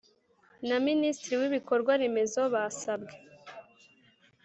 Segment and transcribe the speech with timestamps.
[0.67, 3.13] Na minisitiri w ibikorwa remezo basabwe